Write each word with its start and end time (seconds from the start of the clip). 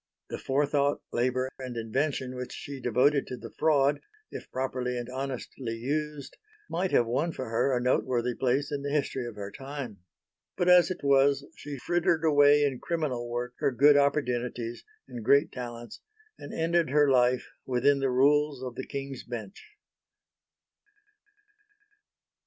The 0.31 0.39
forethought, 0.39 0.99
labour 1.13 1.47
and 1.59 1.77
invention 1.77 2.33
which 2.35 2.53
she 2.53 2.79
devoted 2.79 3.27
to 3.27 3.37
the 3.37 3.51
fraud, 3.51 4.01
if 4.31 4.49
properly 4.49 4.97
and 4.97 5.07
honestly 5.07 5.75
used, 5.75 6.37
might 6.67 6.89
have 6.89 7.05
won 7.05 7.31
for 7.33 7.49
her 7.49 7.71
a 7.71 7.79
noteworthy 7.79 8.33
place 8.33 8.71
in 8.71 8.81
the 8.81 8.89
history 8.89 9.27
of 9.27 9.35
her 9.35 9.51
time. 9.51 9.99
But 10.57 10.69
as 10.69 10.89
it 10.89 11.03
was, 11.03 11.45
she 11.55 11.77
frittered 11.77 12.25
away 12.25 12.63
in 12.63 12.79
criminal 12.79 13.29
work 13.29 13.53
her 13.59 13.69
good 13.71 13.95
opportunities 13.95 14.83
and 15.07 15.23
great 15.23 15.51
talents, 15.51 15.99
and 16.35 16.51
ended 16.51 16.89
her 16.89 17.07
life 17.07 17.51
within 17.67 17.99
the 17.99 18.09
rules 18.09 18.63
of 18.63 18.73
the 18.73 18.87
King's 18.87 19.21
Bench. 19.23 19.63